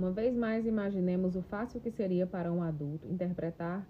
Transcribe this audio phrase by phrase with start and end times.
[0.00, 3.86] Uma vez mais, imaginemos o fácil que seria para um adulto interpretar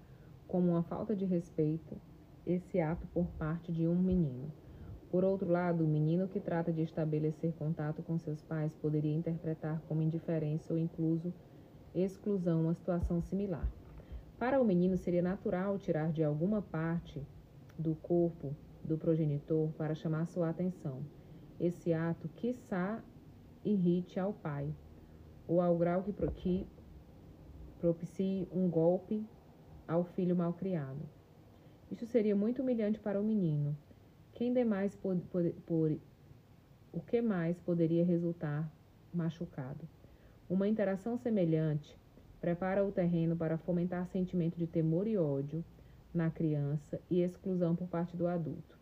[0.49, 1.97] como uma falta de respeito
[2.45, 4.53] esse ato por parte de um menino.
[5.09, 9.81] Por outro lado, o menino que trata de estabelecer contato com seus pais poderia interpretar
[9.87, 11.33] como indiferença ou incluso
[11.95, 13.71] exclusão uma situação similar.
[14.37, 17.25] Para o menino, seria natural tirar de alguma parte
[17.79, 21.05] do corpo do progenitor para chamar sua atenção.
[21.61, 23.01] Esse ato, quiçá,
[23.65, 24.75] irrite ao pai,
[25.51, 26.69] ou ao grau que, que
[27.81, 29.27] propicie um golpe
[29.89, 31.01] ao filho malcriado.
[31.91, 33.77] Isso seria muito humilhante para o menino.
[34.33, 35.99] Quem demais por, por, por,
[36.93, 38.73] o que mais poderia resultar
[39.13, 39.89] machucado?
[40.49, 41.99] Uma interação semelhante
[42.41, 45.65] prepara o terreno para fomentar sentimento de temor e ódio
[46.15, 48.79] na criança e exclusão por parte do adulto.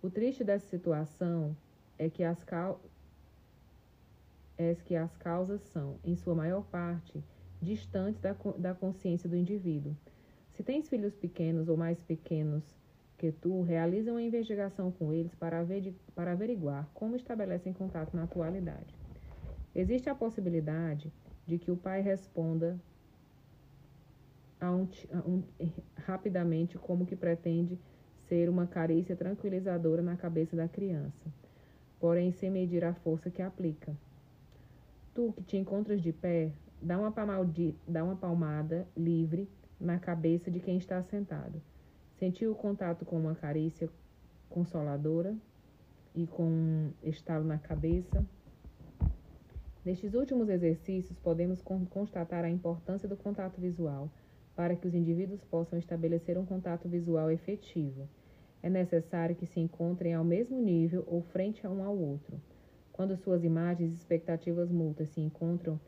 [0.00, 1.54] O triste dessa situação
[1.98, 2.38] é que as,
[4.58, 7.22] é que as causas são, em sua maior parte,
[7.62, 9.96] distantes da, da consciência do indivíduo.
[10.52, 12.64] Se tens filhos pequenos ou mais pequenos
[13.16, 15.64] que tu, realiza uma investigação com eles para,
[16.14, 18.94] para averiguar como estabelecem contato na atualidade.
[19.74, 21.12] Existe a possibilidade
[21.46, 22.78] de que o pai responda
[24.60, 25.42] a um, a um,
[25.96, 27.78] rapidamente como que pretende
[28.28, 31.32] ser uma carícia tranquilizadora na cabeça da criança,
[31.98, 33.96] porém sem medir a força que aplica.
[35.18, 37.12] Tu que te encontras de pé, dá uma,
[37.88, 39.48] dá uma palmada livre
[39.80, 41.60] na cabeça de quem está sentado.
[42.20, 43.90] Sentiu o contato com uma carícia
[44.48, 45.36] consoladora
[46.14, 48.24] e com um estalo na cabeça.
[49.84, 54.08] Nestes últimos exercícios, podemos constatar a importância do contato visual
[54.54, 58.08] para que os indivíduos possam estabelecer um contato visual efetivo.
[58.62, 62.40] É necessário que se encontrem ao mesmo nível ou frente a um ao outro.
[62.98, 65.78] Quando suas imagens e expectativas mútuas se encontram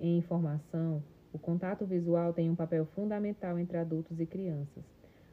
[0.00, 1.00] em informação,
[1.32, 4.82] o contato visual tem um papel fundamental entre adultos e crianças.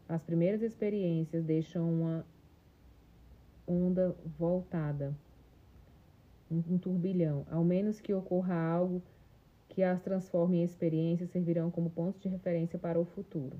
[0.07, 2.23] As primeiras experiências deixam uma
[3.65, 5.11] onda voltada,
[6.51, 9.01] um turbilhão, ao menos que ocorra algo
[9.69, 13.59] que as transforme em experiências servirão como pontos de referência para o futuro.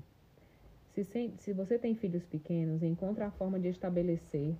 [0.92, 1.02] Se,
[1.38, 4.54] se você tem filhos pequenos, encontre a forma de estabelecer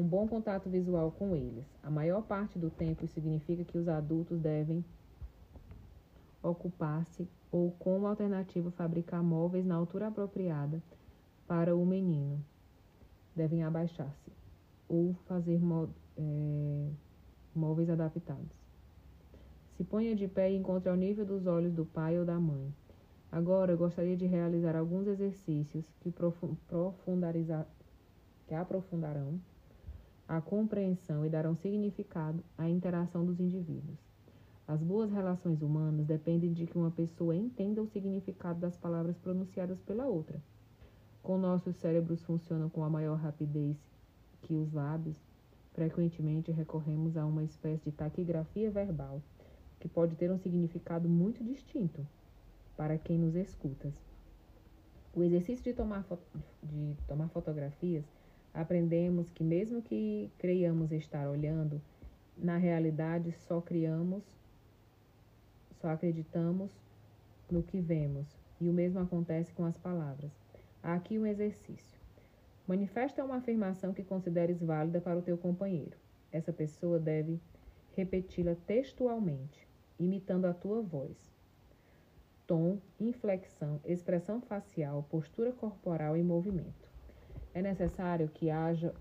[0.00, 1.64] um bom contato visual com eles.
[1.82, 4.84] A maior parte do tempo isso significa que os adultos devem
[6.42, 10.82] ocupar-se ou, como alternativa, fabricar móveis na altura apropriada
[11.46, 12.40] para o menino.
[13.34, 14.30] Devem abaixar-se
[14.88, 15.60] ou fazer
[16.16, 16.90] é,
[17.54, 18.56] móveis adaptados.
[19.76, 22.72] Se ponha de pé e encontre ao nível dos olhos do pai ou da mãe.
[23.30, 26.12] Agora eu gostaria de realizar alguns exercícios que,
[28.46, 29.38] que aprofundarão
[30.28, 33.98] a compreensão e darão significado à interação dos indivíduos.
[34.66, 39.80] As boas relações humanas dependem de que uma pessoa entenda o significado das palavras pronunciadas
[39.80, 40.38] pela outra.
[41.22, 43.78] Com nossos cérebros funcionam com a maior rapidez
[44.42, 45.16] que os lábios,
[45.72, 49.22] frequentemente recorremos a uma espécie de taquigrafia verbal
[49.80, 52.06] que pode ter um significado muito distinto
[52.76, 53.90] para quem nos escuta.
[55.14, 56.04] O exercício de tomar,
[56.62, 58.04] de tomar fotografias,
[58.52, 61.80] aprendemos que mesmo que creiamos estar olhando,
[62.36, 64.22] na realidade só criamos,
[65.80, 66.70] só acreditamos
[67.50, 68.26] no que vemos,
[68.60, 70.32] e o mesmo acontece com as palavras.
[70.82, 71.98] Há aqui um exercício.
[72.66, 75.96] Manifesta uma afirmação que consideres válida para o teu companheiro.
[76.30, 77.40] Essa pessoa deve
[77.96, 79.66] repeti-la textualmente
[79.98, 81.16] imitando a tua voz.
[82.46, 86.87] Tom, inflexão, expressão facial, postura corporal e movimento.
[87.54, 88.94] É necessário que haja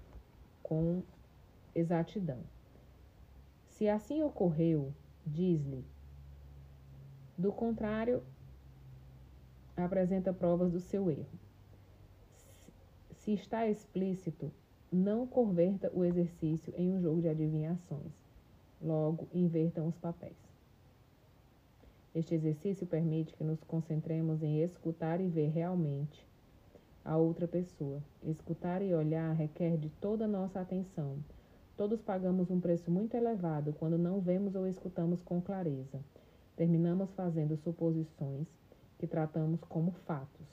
[0.64, 1.02] com
[1.74, 2.40] exatidão.
[3.68, 4.94] Se assim ocorreu,
[5.26, 5.86] diz-lhe.
[7.38, 8.24] Do contrário,
[9.76, 11.40] apresenta provas do seu erro.
[13.12, 14.52] Se está explícito,
[14.92, 18.12] não converta o exercício em um jogo de adivinhações.
[18.82, 20.38] Logo, invertam os papéis.
[22.16, 26.27] Este exercício permite que nos concentremos em escutar e ver realmente
[27.08, 28.04] a outra pessoa.
[28.22, 31.18] Escutar e olhar requer de toda a nossa atenção.
[31.78, 36.02] Todos pagamos um preço muito elevado quando não vemos ou escutamos com clareza.
[36.58, 38.46] Terminamos fazendo suposições
[39.00, 40.46] que tratamos como fatos.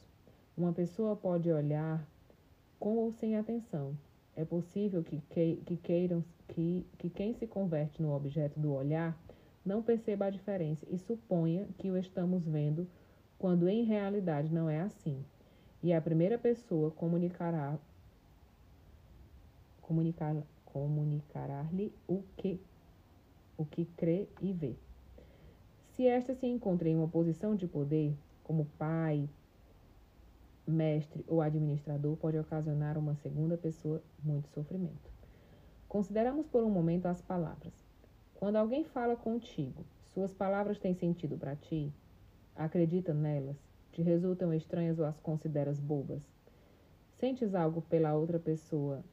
[0.57, 2.07] Uma pessoa pode olhar
[2.79, 3.97] com ou sem atenção.
[4.37, 9.19] É possível que, que, que queiram que, que quem se converte no objeto do olhar
[9.65, 12.87] não perceba a diferença e suponha que o estamos vendo
[13.39, 15.25] quando em realidade não é assim.
[15.85, 17.79] E a primeira pessoa comunicará
[19.83, 20.35] comunicar
[20.65, 22.59] comunicará-lhe o que
[23.59, 24.77] o que crê e vê.
[25.93, 29.29] Se esta se encontra em uma posição de poder, como pai,
[30.67, 35.11] mestre ou administrador, pode ocasionar uma segunda pessoa muito sofrimento.
[35.87, 37.75] Consideramos por um momento as palavras.
[38.37, 39.85] Quando alguém fala contigo,
[40.15, 41.93] suas palavras têm sentido para ti?
[42.57, 43.74] Acredita nelas?
[43.95, 46.29] Te resultam estranhas ou as consideras bobas?
[47.17, 49.05] Sentes algo pela outra pessoa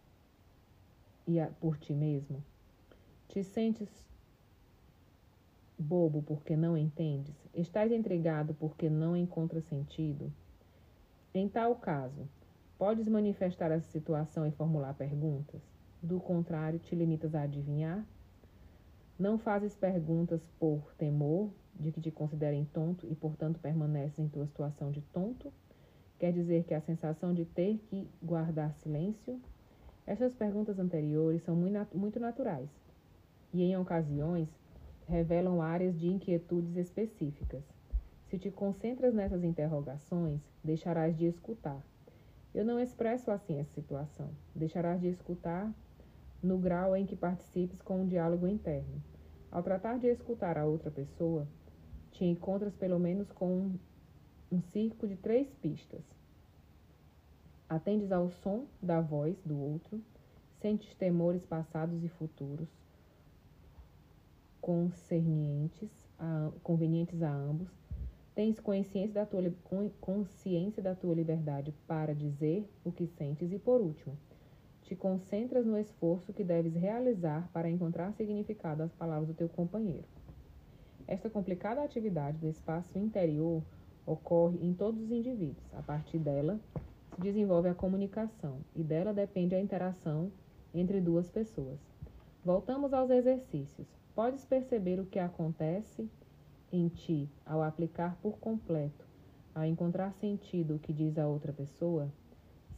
[1.28, 2.44] e por ti mesmo?
[3.28, 3.88] Te sentes
[5.78, 7.36] bobo porque não entendes?
[7.54, 10.34] Estás intrigado porque não encontra sentido?
[11.32, 12.28] Em tal caso,
[12.80, 15.62] podes manifestar essa situação e formular perguntas?
[16.02, 18.04] Do contrário, te limitas a adivinhar?
[19.20, 24.46] Não fazes perguntas por temor de que te considerem tonto e, portanto, permaneces em tua
[24.46, 25.52] situação de tonto?
[26.20, 29.40] Quer dizer que a sensação de ter que guardar silêncio?
[30.06, 32.70] Estas perguntas anteriores são muito naturais
[33.54, 34.50] e, em ocasiões,
[35.08, 37.64] revelam áreas de inquietudes específicas.
[38.30, 41.82] Se te concentras nessas interrogações, deixarás de escutar.
[42.54, 44.30] Eu não expresso assim essa situação.
[44.56, 45.74] Deixarás de escutar
[46.42, 49.02] no grau em que participes com um diálogo interno.
[49.52, 51.46] Ao tratar de escutar a outra pessoa,
[52.12, 53.80] te encontras pelo menos com um,
[54.52, 56.02] um circo de três pistas.
[57.68, 60.02] Atendes ao som da voz do outro,
[60.60, 62.68] sentes temores passados e futuros,
[64.60, 67.70] concernientes a, convenientes a ambos,
[68.34, 69.44] Tens consciência da, tua,
[70.00, 74.18] consciência da tua liberdade para dizer o que sentes e, por último,
[74.84, 80.06] te concentras no esforço que deves realizar para encontrar significado às palavras do teu companheiro.
[81.08, 83.64] Esta complicada atividade do espaço interior
[84.06, 85.74] ocorre em todos os indivíduos.
[85.74, 86.60] A partir dela,
[87.14, 90.32] se desenvolve a comunicação e dela depende a interação
[90.74, 91.80] entre duas pessoas.
[92.44, 93.88] Voltamos aos exercícios.
[94.16, 96.10] Podes perceber o que acontece
[96.72, 99.06] em ti ao aplicar por completo,
[99.54, 102.10] ao encontrar sentido o que diz a outra pessoa,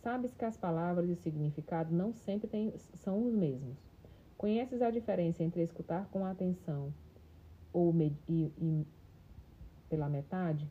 [0.02, 3.78] sabes que as palavras e o significado não sempre têm, são os mesmos.
[4.38, 6.94] Conheces a diferença entre escutar com atenção
[7.74, 7.94] ou
[8.30, 8.88] e, e,
[9.90, 10.70] pela metade?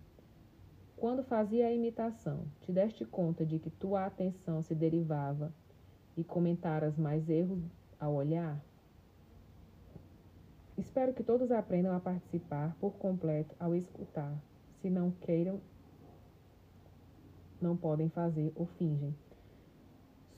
[0.97, 5.53] Quando fazia a imitação, te deste conta de que tua atenção se derivava
[6.17, 7.61] e comentaras mais erros
[7.99, 8.63] ao olhar?
[10.79, 14.33] Espero que todos aprendam a participar por completo ao escutar.
[14.81, 15.61] Se não queiram,
[17.61, 19.15] não podem fazer ou fingem.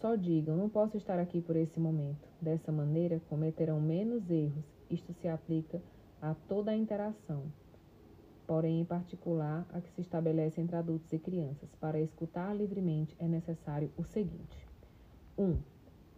[0.00, 2.28] Só digam: não posso estar aqui por esse momento.
[2.40, 4.64] Dessa maneira, cometerão menos erros.
[4.90, 5.80] Isto se aplica
[6.24, 7.44] a toda a interação,
[8.46, 11.68] porém, em particular, a que se estabelece entre adultos e crianças.
[11.78, 14.66] Para escutar livremente é necessário o seguinte:
[15.36, 15.44] 1.
[15.44, 15.58] Um,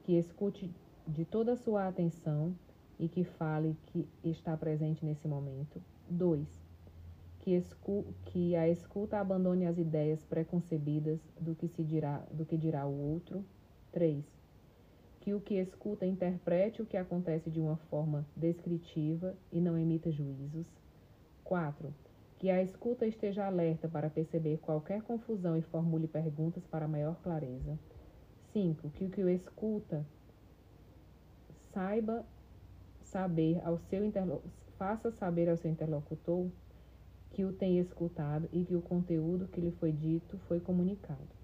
[0.05, 0.73] que escute
[1.08, 2.55] de toda a sua atenção
[3.00, 5.82] e que fale que está presente nesse momento.
[6.08, 6.47] 2.
[7.41, 7.61] Que,
[8.26, 13.12] que, a escuta abandone as ideias preconcebidas do que, se dirá, do que dirá o
[13.12, 13.44] outro.
[13.91, 14.25] 3.
[15.26, 20.08] Que o que escuta interprete o que acontece de uma forma descritiva e não emita
[20.08, 20.64] juízos.
[21.43, 21.93] 4.
[22.38, 27.76] Que a escuta esteja alerta para perceber qualquer confusão e formule perguntas para maior clareza.
[28.52, 28.88] 5.
[28.90, 30.06] Que o que o escuta
[31.72, 32.25] saiba
[33.02, 34.05] saber ao seu
[34.79, 36.49] faça saber ao seu interlocutor
[37.32, 41.35] que o tem escutado e que o conteúdo que lhe foi dito foi comunicado.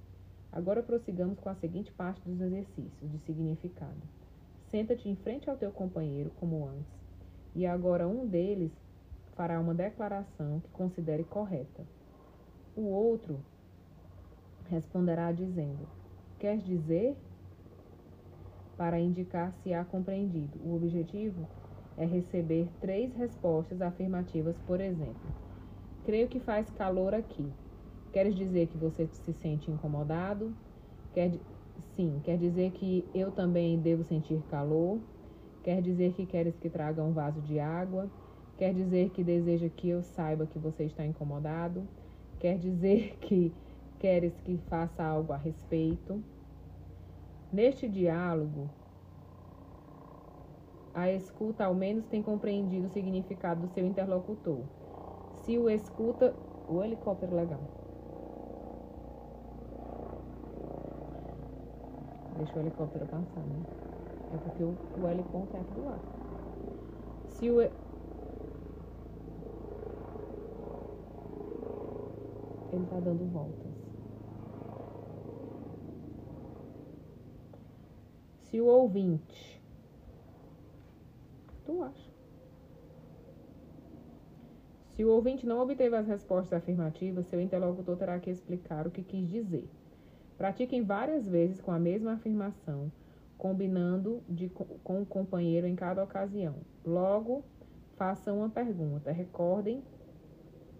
[0.52, 4.02] Agora prossigamos com a seguinte parte dos exercícios de significado.
[4.70, 6.92] Senta-te em frente ao teu companheiro, como antes,
[7.54, 8.70] e agora um deles
[9.34, 11.82] fará uma declaração que considere correta.
[12.76, 13.40] O outro
[14.68, 15.88] responderá dizendo:
[16.38, 17.16] Queres dizer?
[18.76, 20.58] Para indicar se há compreendido.
[20.64, 21.46] O objetivo
[21.96, 25.30] é receber três respostas afirmativas, por exemplo.
[26.04, 27.52] Creio que faz calor aqui.
[28.12, 30.56] Queres dizer que você se sente incomodado?
[31.12, 31.40] Quer,
[31.96, 35.02] sim, quer dizer que eu também devo sentir calor?
[35.62, 38.10] Quer dizer que queres que traga um vaso de água?
[38.56, 41.88] Quer dizer que deseja que eu saiba que você está incomodado?
[42.38, 43.56] Quer dizer que
[43.98, 46.22] queres que faça algo a respeito?
[47.52, 48.68] Neste diálogo,
[50.94, 54.66] a escuta ao menos tem compreendido o significado do seu interlocutor.
[55.34, 56.38] Se o escuta.
[56.66, 57.81] O helicóptero legal.
[62.42, 63.64] Deixa o helicóptero passar, né?
[64.34, 66.02] É porque o, o heliponto é aqui do lado.
[67.28, 67.60] Se o.
[67.60, 67.70] Ele
[72.90, 73.72] tá dando voltas.
[78.40, 79.62] Se o ouvinte
[81.64, 82.10] Tu acha?
[84.96, 89.04] Se o ouvinte não obteve as respostas afirmativas, seu interlocutor terá que explicar o que
[89.04, 89.68] quis dizer.
[90.42, 92.90] Pratiquem várias vezes com a mesma afirmação,
[93.38, 96.56] combinando de, com o companheiro em cada ocasião.
[96.84, 97.44] Logo,
[97.96, 99.12] façam uma pergunta.
[99.12, 99.84] Recordem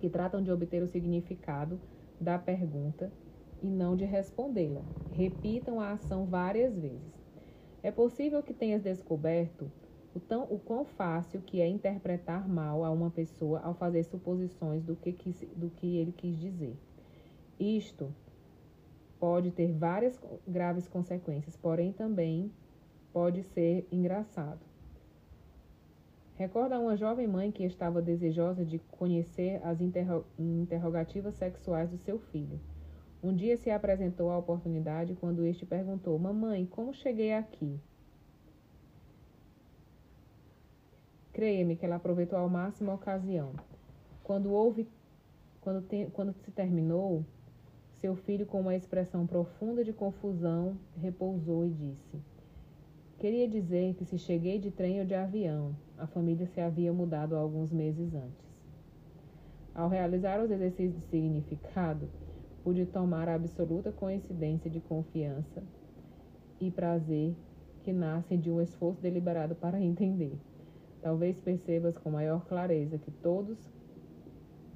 [0.01, 1.81] que tratam de obter o significado
[2.21, 3.13] da pergunta
[3.63, 4.83] e não de respondê-la.
[5.13, 7.15] Repitam a ação várias vezes.
[7.85, 9.71] É possível que tenhas descoberto
[10.13, 14.83] o, tão, o quão fácil que é interpretar mal a uma pessoa ao fazer suposições
[14.83, 16.77] do que, quis, do que ele quis dizer.
[17.61, 18.13] Isto
[19.23, 22.51] pode ter várias graves consequências, porém também
[23.13, 24.59] pode ser engraçado.
[26.35, 32.19] Recorda uma jovem mãe que estava desejosa de conhecer as interro interrogativas sexuais do seu
[32.19, 32.59] filho.
[33.23, 37.79] Um dia se apresentou a oportunidade quando este perguntou: Mamãe, como cheguei aqui?
[41.33, 43.53] Creia-me que ela aproveitou ao máximo a ocasião.
[44.25, 44.89] Quando houve,
[45.61, 47.25] quando, te, quando se terminou,
[48.03, 52.21] seu filho, com uma expressão profunda de confusão, repousou e disse:
[53.21, 57.37] Queria dizer que se cheguei de trem ou de avião, a família se havia mudado
[57.37, 58.53] alguns meses antes.
[59.73, 62.09] Ao realizar os exercícios de significado,
[62.65, 65.63] pude tomar a absoluta coincidência de confiança
[66.61, 67.37] e prazer
[67.85, 70.37] que nascem de um esforço deliberado para entender.
[71.01, 73.59] Talvez percebas com maior clareza que todos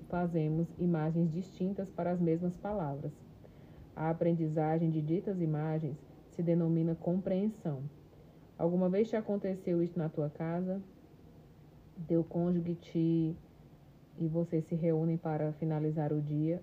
[0.09, 3.13] fazemos imagens distintas para as mesmas palavras.
[3.95, 5.97] A aprendizagem de ditas imagens
[6.31, 7.83] se denomina compreensão.
[8.59, 10.81] Alguma vez te aconteceu isso na tua casa?
[12.07, 13.37] Teu cônjuge te
[14.19, 16.63] e vocês se reúnem para finalizar o dia.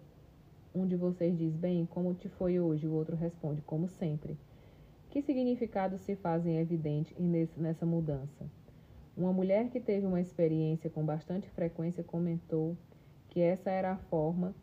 [0.74, 2.88] Um de vocês diz: Bem, como te foi hoje?
[2.88, 4.38] O outro responde: Como sempre.
[5.10, 7.16] Que significados se fazem evidentes
[7.56, 8.46] nessa mudança?
[9.16, 12.76] Uma mulher que teve uma experiência com bastante frequência comentou
[13.34, 14.54] que essa era a forma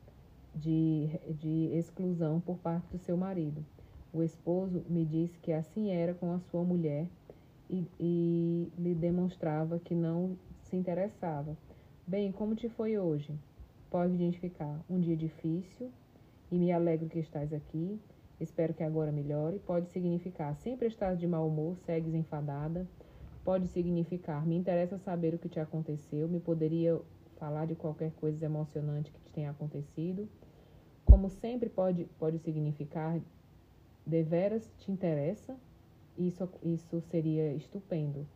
[0.54, 1.08] de,
[1.40, 3.64] de exclusão por parte do seu marido.
[4.12, 7.08] O esposo me disse que assim era com a sua mulher
[7.68, 11.56] e, e lhe demonstrava que não se interessava.
[12.06, 13.34] Bem, como te foi hoje?
[13.90, 15.90] Pode identificar um dia difícil
[16.50, 18.00] e me alegro que estás aqui.
[18.40, 19.58] Espero que agora melhore.
[19.58, 22.86] Pode significar sempre estás de mau humor, segues enfadada
[23.44, 27.00] Pode significar: me interessa saber o que te aconteceu, me poderia
[27.40, 30.28] falar de qualquer coisa emocionante que te tenha acontecido.
[31.06, 33.18] Como sempre, pode, pode significar:
[34.06, 35.56] deveras te interessa,
[36.16, 38.28] isso, isso seria estupendo.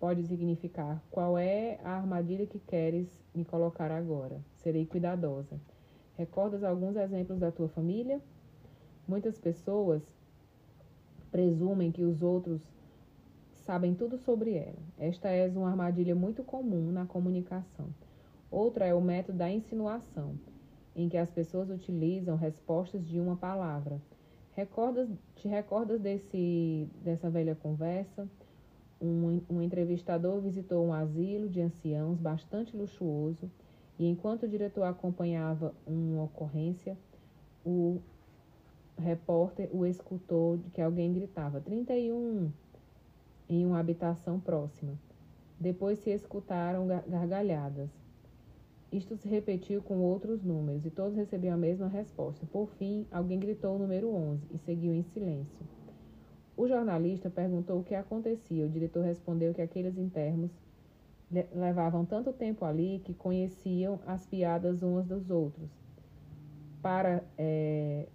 [0.00, 4.40] Pode significar: qual é a armadilha que queres me colocar agora?
[4.56, 5.60] Serei cuidadosa.
[6.16, 8.20] Recordas alguns exemplos da tua família?
[9.06, 10.02] Muitas pessoas
[11.30, 12.62] presumem que os outros
[13.52, 14.78] sabem tudo sobre ela.
[14.98, 17.88] Esta é uma armadilha muito comum na comunicação.
[18.56, 20.34] Outra é o método da insinuação,
[20.94, 24.00] em que as pessoas utilizam respostas de uma palavra.
[24.54, 28.26] Recordas, te recordas desse, dessa velha conversa?
[28.98, 33.50] Um, um entrevistador visitou um asilo de anciãos bastante luxuoso
[33.98, 36.96] e, enquanto o diretor acompanhava uma ocorrência,
[37.62, 38.00] o
[38.96, 42.50] repórter o escutou de que alguém gritava: 31!
[43.50, 44.94] em uma habitação próxima.
[45.60, 48.05] Depois se escutaram gargalhadas.
[48.96, 52.46] Isto se repetiu com outros números e todos recebiam a mesma resposta.
[52.46, 55.66] Por fim, alguém gritou o número 11 e seguiu em silêncio.
[56.56, 58.64] O jornalista perguntou o que acontecia.
[58.64, 60.50] O diretor respondeu que aqueles internos
[61.54, 65.68] levavam tanto tempo ali que conheciam as piadas uns dos outros.
[66.80, 68.06] Para é,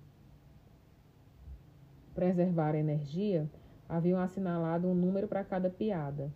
[2.16, 3.48] preservar energia,
[3.92, 6.32] Haviam assinalado um número para cada piada.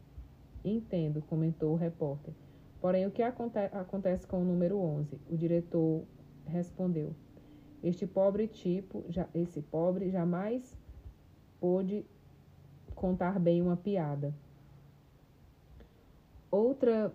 [0.62, 2.34] Entendo, comentou o repórter.
[2.86, 5.20] Porém, o que aconte acontece com o número 11?
[5.28, 6.04] O diretor
[6.46, 7.16] respondeu.
[7.82, 10.78] Este pobre tipo, já, esse pobre jamais
[11.60, 12.06] pôde
[12.94, 14.36] contar bem uma piada.
[16.52, 17.12] Outra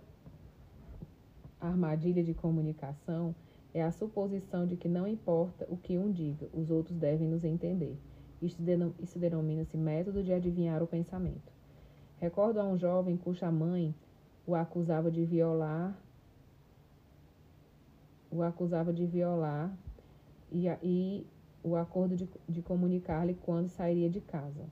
[1.60, 3.32] armadilha de comunicação
[3.72, 7.44] é a suposição de que não importa o que um diga, os outros devem nos
[7.44, 7.96] entender.
[8.42, 8.60] Isso,
[8.98, 11.52] isso denomina-se método de adivinhar o pensamento.
[12.16, 13.94] Recordo a um jovem cuja mãe
[14.46, 15.96] o acusava de violar,
[18.30, 19.72] o acusava de violar
[20.50, 21.26] e, e
[21.62, 24.64] o acordo de, de comunicar-lhe quando sairia de casa.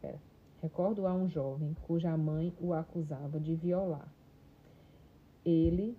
[0.00, 0.20] Pera.
[0.60, 4.08] Recordo a um jovem cuja mãe o acusava de violar.
[5.44, 5.96] Ele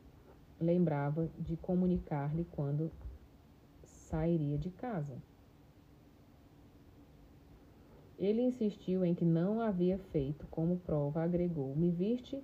[0.60, 2.92] lembrava de comunicar-lhe quando
[3.84, 5.16] sairia de casa.
[8.19, 12.43] Ele insistiu em que não havia feito, como prova, agregou: Me viste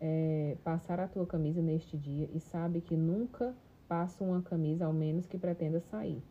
[0.00, 3.52] é, passar a tua camisa neste dia e sabe que nunca
[3.88, 6.22] passo uma camisa ao menos que pretenda sair.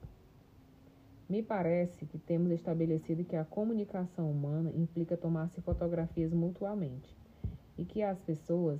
[1.27, 7.13] Me parece que temos estabelecido que a comunicação humana implica tomar-se fotografias mutuamente
[7.77, 8.79] e que as pessoas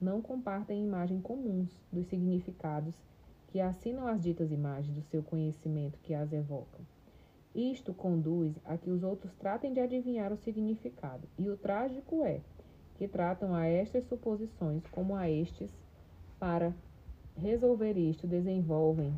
[0.00, 2.94] não compartem imagens comuns dos significados
[3.48, 6.80] que assinam as ditas imagens do seu conhecimento que as evocam.
[7.54, 12.40] Isto conduz a que os outros tratem de adivinhar o significado, e o trágico é
[12.94, 15.70] que tratam a estas suposições como a estes,
[16.38, 16.72] para
[17.36, 19.12] resolver isto, desenvolvem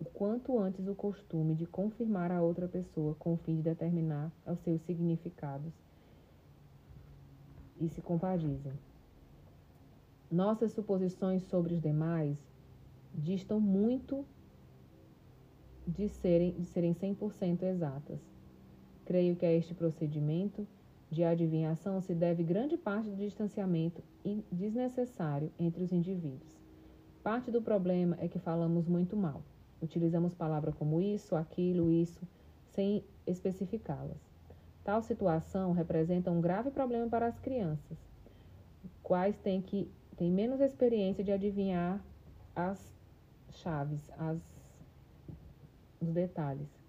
[0.00, 4.30] o quanto antes o costume de confirmar a outra pessoa com o fim de determinar
[4.46, 5.72] os seus significados
[7.80, 8.72] e se compadizem.
[10.30, 12.38] Nossas suposições sobre os demais
[13.14, 14.24] distam muito
[15.86, 18.20] de serem, de serem 100% exatas.
[19.04, 20.66] Creio que a este procedimento
[21.10, 24.02] de adivinhação se deve grande parte do distanciamento
[24.50, 26.58] desnecessário entre os indivíduos.
[27.22, 29.42] Parte do problema é que falamos muito mal.
[29.80, 32.20] Utilizamos palavras como isso, aquilo, isso,
[32.72, 34.18] sem especificá-las.
[34.82, 37.96] Tal situação representa um grave problema para as crianças,
[39.02, 42.04] quais têm, que, têm menos experiência de adivinhar
[42.54, 42.92] as
[43.52, 44.38] chaves, as,
[46.04, 46.83] os detalhes.